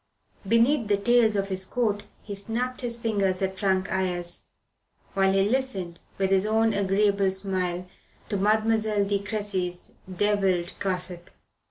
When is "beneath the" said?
0.47-0.97